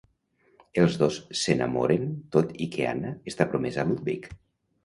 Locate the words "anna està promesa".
2.95-3.85